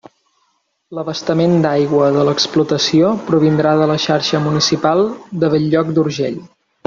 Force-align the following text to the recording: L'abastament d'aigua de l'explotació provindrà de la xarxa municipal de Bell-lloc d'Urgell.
L'abastament 0.99 1.53
d'aigua 1.65 2.07
de 2.15 2.23
l'explotació 2.29 3.11
provindrà 3.29 3.75
de 3.83 3.89
la 3.93 3.99
xarxa 4.07 4.43
municipal 4.47 5.05
de 5.45 5.53
Bell-lloc 5.57 5.93
d'Urgell. 5.99 6.43